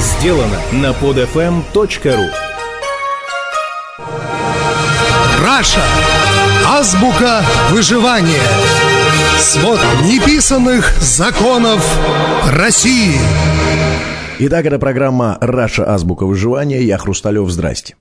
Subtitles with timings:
[0.00, 2.30] сделано на podfm.ru
[5.44, 5.82] Раша.
[6.66, 8.40] Азбука выживания.
[9.38, 11.84] Свод неписанных законов
[12.50, 13.18] России.
[14.38, 15.92] Итак, это программа «Раша.
[15.92, 16.82] Азбука выживания».
[16.82, 17.50] Я Хрусталев.
[17.50, 17.96] Здрасте.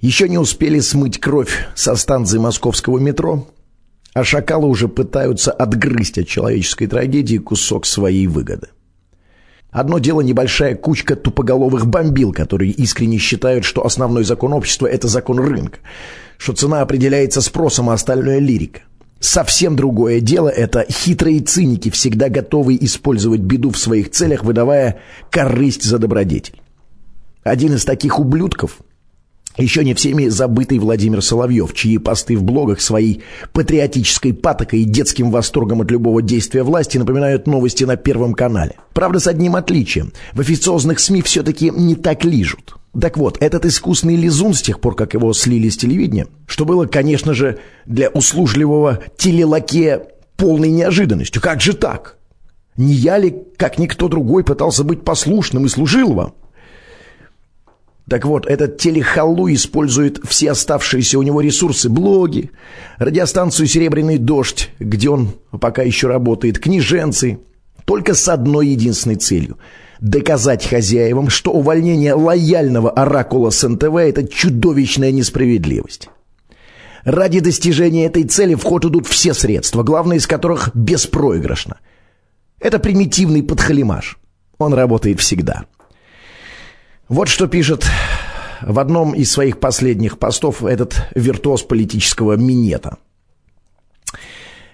[0.00, 3.48] Еще не успели смыть кровь со станции московского метро,
[4.12, 8.68] а шакалы уже пытаются отгрызть от человеческой трагедии кусок своей выгоды.
[9.70, 15.38] Одно дело небольшая кучка тупоголовых бомбил, которые искренне считают, что основной закон общества– это закон
[15.38, 15.78] рынка,
[16.38, 18.80] что цена определяется спросом, а остальное– лирика.
[19.18, 25.82] Совсем другое дело– это хитрые циники, всегда готовые использовать беду в своих целях, выдавая корысть
[25.82, 26.60] за добродетель.
[27.42, 28.78] Один из таких ублюдков–
[29.62, 35.30] еще не всеми забытый Владимир Соловьев, чьи посты в блогах своей патриотической патокой и детским
[35.30, 38.76] восторгом от любого действия власти напоминают новости на Первом канале.
[38.92, 40.12] Правда, с одним отличием.
[40.32, 42.76] В официозных СМИ все-таки не так лижут.
[42.98, 46.86] Так вот, этот искусный лизун с тех пор, как его слили с телевидения, что было,
[46.86, 50.02] конечно же, для услужливого телелакея
[50.36, 51.42] полной неожиданностью.
[51.42, 52.16] Как же так?
[52.76, 56.34] Не я ли, как никто другой, пытался быть послушным и служил вам?
[58.08, 62.52] Так вот, этот телехалу использует все оставшиеся у него ресурсы, блоги,
[62.98, 67.40] радиостанцию «Серебряный дождь», где он пока еще работает, книженцы,
[67.84, 69.58] только с одной единственной целью–
[70.00, 76.08] доказать хозяевам, что увольнение лояльного оракула с НТВ– это чудовищная несправедливость.
[77.02, 81.78] Ради достижения этой цели в ход идут все средства, главное из которых беспроигрышно.
[82.60, 84.18] Это примитивный подхалимаш.
[84.58, 85.64] Он работает всегда–
[87.08, 87.86] вот что пишет
[88.62, 92.96] в одном из своих последних постов этот виртуоз политического минета.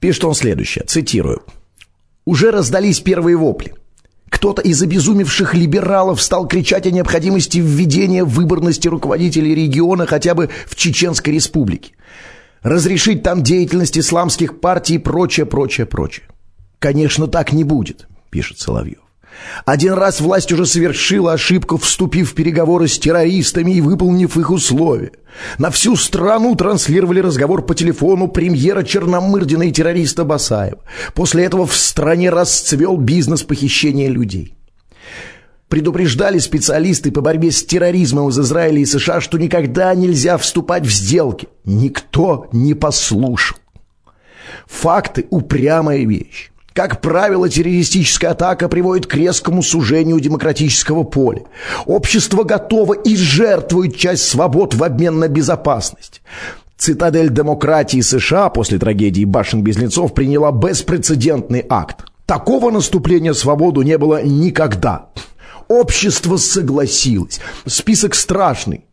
[0.00, 1.42] Пишет он следующее, цитирую.
[2.24, 3.74] «Уже раздались первые вопли.
[4.28, 10.74] Кто-то из обезумевших либералов стал кричать о необходимости введения выборности руководителей региона хотя бы в
[10.74, 11.92] Чеченской республике.
[12.62, 16.26] Разрешить там деятельность исламских партий и прочее, прочее, прочее.
[16.80, 19.05] Конечно, так не будет, пишет Соловьев.
[19.64, 25.12] Один раз власть уже совершила ошибку, вступив в переговоры с террористами и выполнив их условия.
[25.58, 30.78] На всю страну транслировали разговор по телефону премьера Черномырдина и террориста Басаева.
[31.14, 34.54] После этого в стране расцвел бизнес похищения людей.
[35.68, 40.90] Предупреждали специалисты по борьбе с терроризмом из Израиля и США, что никогда нельзя вступать в
[40.90, 41.48] сделки.
[41.64, 43.56] Никто не послушал.
[44.66, 46.50] Факты– упрямая вещь.
[46.76, 51.44] Как правило, террористическая атака приводит к резкому сужению демократического поля.
[51.86, 56.20] Общество готово и жертвует часть свобод в обмен на безопасность.
[56.76, 62.04] Цитадель демократии США после трагедии башен-близнецов приняла беспрецедентный акт.
[62.26, 65.08] Такого наступления свободу не было никогда.
[65.68, 67.40] Общество согласилось.
[67.64, 68.84] Список страшный.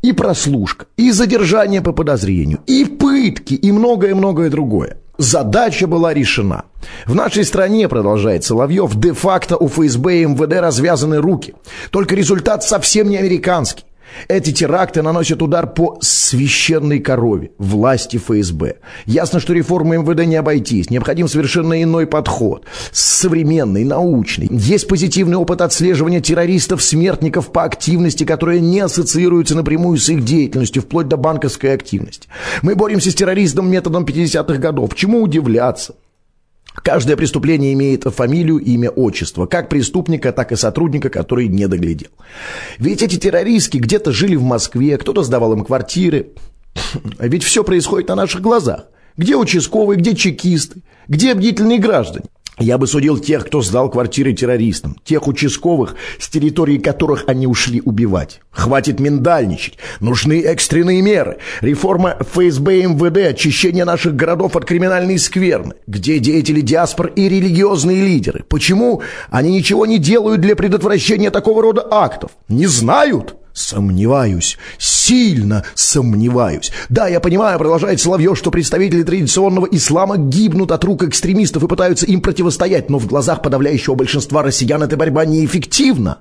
[0.00, 4.98] И прослушка, и задержание по подозрению, и пытки, и многое-многое другое.
[5.16, 6.64] Задача была решена.
[7.06, 11.54] В нашей стране, продолжает Соловьев, де-факто у ФСБ и МВД развязаны руки.
[11.90, 13.84] Только результат совсем не американский.
[14.28, 18.76] Эти теракты наносят удар по священной корове, власти ФСБ.
[19.06, 20.90] Ясно, что реформы МВД не обойтись.
[20.90, 22.64] Необходим совершенно иной подход.
[22.92, 24.48] Современный, научный.
[24.50, 31.08] Есть позитивный опыт отслеживания террористов-смертников по активности, которая не ассоциируется напрямую с их деятельностью, вплоть
[31.08, 32.28] до банковской активности.
[32.62, 34.94] Мы боремся с терроризмом методом 50-х годов.
[34.94, 35.94] Чему удивляться?
[36.82, 42.10] Каждое преступление имеет фамилию, имя, отчество, как преступника, так и сотрудника, который не доглядел.
[42.78, 46.32] Ведь эти террористки где-то жили в Москве, кто-то сдавал им квартиры.
[47.18, 48.86] Ведь все происходит на наших глазах.
[49.16, 52.26] Где участковые, где чекисты, где бдительные граждане?
[52.58, 57.82] Я бы судил тех, кто сдал квартиры террористам, тех участковых, с территории которых они ушли
[57.84, 58.40] убивать.
[58.52, 59.78] Хватит миндальничать.
[59.98, 61.38] Нужны экстренные меры.
[61.60, 65.74] Реформа ФСБ и МВД, очищение наших городов от криминальной скверны.
[65.88, 68.44] Где деятели диаспор и религиозные лидеры?
[68.48, 72.30] Почему они ничего не делают для предотвращения такого рода актов?
[72.48, 73.34] Не знают?
[73.54, 76.72] Сомневаюсь, сильно сомневаюсь.
[76.88, 82.04] Да, я понимаю, продолжает Соловьев, что представители традиционного ислама гибнут от рук экстремистов и пытаются
[82.04, 86.18] им противостоять, но в глазах подавляющего большинства россиян эта борьба неэффективна.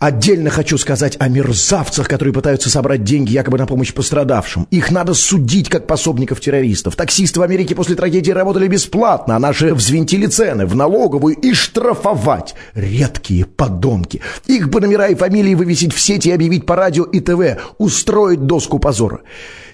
[0.00, 4.66] Отдельно хочу сказать о мерзавцах, которые пытаются собрать деньги якобы на помощь пострадавшим.
[4.70, 6.96] Их надо судить как пособников террористов.
[6.96, 12.54] Таксисты в Америке после трагедии работали бесплатно, а наши взвинтили цены в налоговую и штрафовать.
[12.72, 14.22] Редкие подонки.
[14.46, 17.60] Их бы номера и фамилии вывесить в сети и объявить по радио и ТВ.
[17.76, 19.20] Устроить доску позора.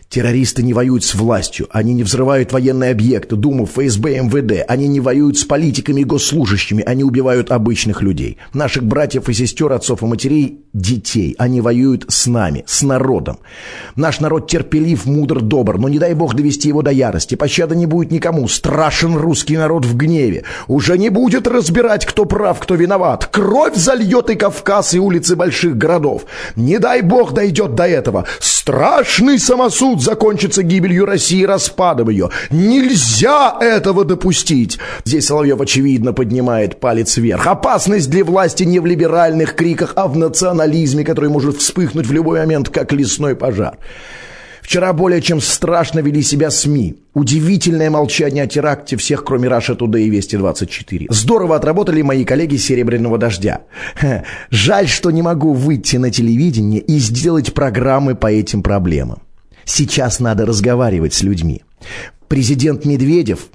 [0.08, 5.00] Террористы не воюют с властью, они не взрывают военные объекты, Думу, ФСБ, МВД, они не
[5.00, 10.06] воюют с политиками и госслужащими, они убивают обычных людей, наших братьев и сестер, отцов и
[10.06, 11.34] матерей, детей.
[11.38, 13.38] Они воюют с нами, с народом.
[13.96, 17.34] Наш народ терпелив, мудр, добр, но не дай бог довести его до ярости.
[17.34, 18.46] Пощады не будет никому.
[18.48, 20.44] Страшен русский народ в гневе.
[20.68, 23.26] Уже не будет разбирать, кто прав, кто виноват.
[23.26, 26.26] Кровь зальет и Кавказ, и улицы больших городов.
[26.56, 28.26] Не дай бог дойдет до этого.
[28.40, 32.30] Страшный самосуд закончится гибелью России распадом ее.
[32.50, 34.78] Нельзя этого допустить.
[35.04, 37.46] Здесь Соловьев, очевидно, поднимает палец вверх.
[37.46, 40.16] Опасность для власти не в либеральных криках, а в
[40.66, 43.78] национализме, который может вспыхнуть в любой момент, как лесной пожар.
[44.62, 46.96] Вчера более чем страшно вели себя СМИ.
[47.14, 51.06] Удивительное молчание о теракте всех, кроме Раша Туда и Вести 24.
[51.08, 53.60] Здорово отработали мои коллеги Серебряного дождя.
[54.50, 59.22] Жаль, что не могу выйти на телевидение и сделать программы по этим проблемам.
[59.64, 61.62] Сейчас надо разговаривать с людьми.
[62.26, 63.48] Президент Медведев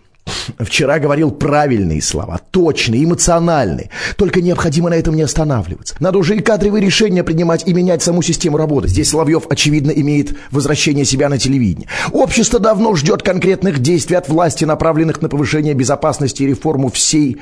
[0.59, 3.89] Вчера говорил правильные слова, точные, эмоциональные.
[4.15, 5.95] Только необходимо на этом не останавливаться.
[5.99, 8.88] Надо уже и кадровые решения принимать и менять саму систему работы.
[8.88, 11.88] Здесь Соловьев, очевидно, имеет возвращение себя на телевидении.
[12.11, 17.38] Общество давно ждет конкретных действий от власти, направленных на повышение безопасности и реформу всей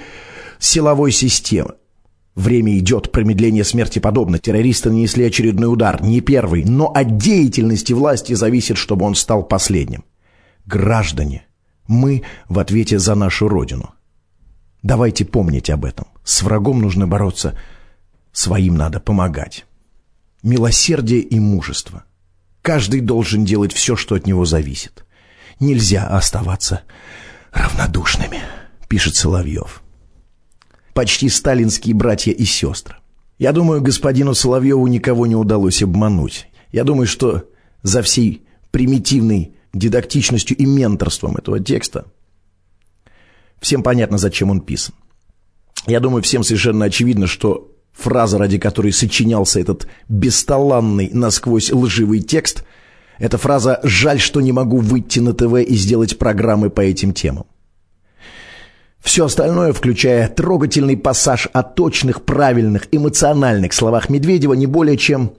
[0.59, 1.73] силовой системы.
[2.35, 4.39] Время идет, промедление смерти подобно.
[4.39, 10.05] Террористы нанесли очередной удар, не первый, но от деятельности власти зависит, чтобы он стал последним.
[10.65, 11.47] Граждане,
[11.89, 13.91] мы в ответе за нашу Родину.
[14.83, 16.07] Давайте помнить об этом.
[16.23, 17.57] С врагом нужно бороться,
[18.31, 19.65] своим надо помогать.
[20.43, 22.05] Милосердие и мужество.
[22.61, 25.03] Каждый должен делать все, что от него зависит.
[25.59, 26.83] Нельзя оставаться
[27.51, 28.39] равнодушными,
[28.87, 29.81] пишет Соловьев.
[30.93, 32.97] Почти сталинские братья и сестры.
[33.39, 36.47] Я думаю, господину Соловьеву никого не удалось обмануть.
[36.71, 37.45] Я думаю, что
[37.81, 42.05] за всей примитивной дидактичностью и менторством этого текста,
[43.59, 44.95] всем понятно, зачем он писан.
[45.85, 52.63] Я думаю, всем совершенно очевидно, что фраза, ради которой сочинялся этот бесталанный, насквозь лживый текст,
[53.17, 57.45] это фраза «жаль, что не могу выйти на ТВ и сделать программы по этим темам».
[59.01, 65.33] Все остальное, включая трогательный пассаж о точных, правильных, эмоциональных словах Медведева, не более чем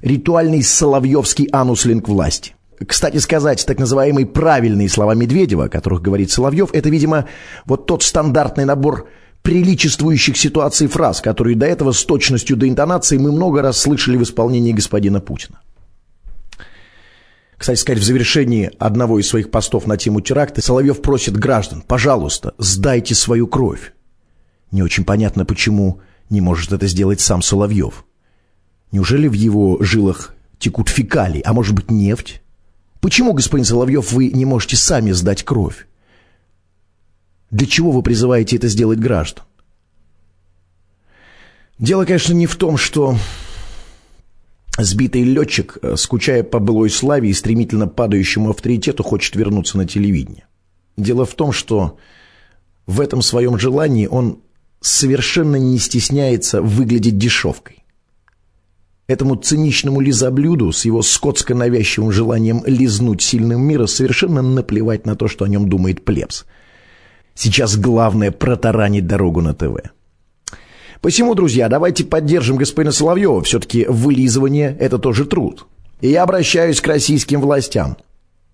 [0.00, 2.54] ритуальный соловьевский ануслинг власти.
[2.86, 7.26] Кстати сказать, так называемые правильные слова Медведева, о которых говорит Соловьев, это, видимо,
[7.66, 9.08] вот тот стандартный набор
[9.42, 14.22] приличествующих ситуаций фраз, которые до этого с точностью до интонации мы много раз слышали в
[14.22, 15.60] исполнении господина Путина.
[17.56, 22.54] Кстати сказать, в завершении одного из своих постов на тему теракта Соловьев просит граждан, пожалуйста,
[22.56, 23.92] сдайте свою кровь.
[24.70, 26.00] Не очень понятно, почему
[26.30, 28.06] не может это сделать сам Соловьев.
[28.92, 32.40] Неужели в его жилах текут фекалии, а может быть нефть?
[33.00, 35.86] Почему, господин Соловьев, вы не можете сами сдать кровь?
[37.50, 39.44] Для чего вы призываете это сделать граждан?
[41.78, 43.16] Дело, конечно, не в том, что
[44.78, 50.46] сбитый летчик, э, скучая по былой славе и стремительно падающему авторитету, хочет вернуться на телевидение.
[50.96, 51.98] Дело в том, что
[52.86, 54.42] в этом своем желании он
[54.80, 57.79] совершенно не стесняется выглядеть дешевкой.
[59.10, 65.44] Этому циничному лизоблюду с его скотско-навязчивым желанием лизнуть сильным мира совершенно наплевать на то, что
[65.44, 66.44] о нем думает плебс.
[67.34, 69.78] Сейчас главное протаранить дорогу на ТВ.
[71.00, 73.42] Посему, друзья, давайте поддержим господина Соловьева.
[73.42, 75.66] Все-таки вылизывание– это тоже труд.
[76.00, 77.96] И я обращаюсь к российским властям.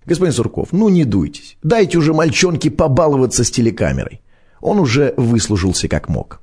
[0.06, 1.58] Господин Сурков, ну не дуйтесь.
[1.62, 4.22] Дайте уже мальчонке побаловаться с телекамерой.
[4.62, 6.40] Он уже выслужился как мог.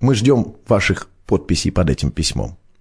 [0.00, 2.56] Мы ждем ваших подписей под этим письмом.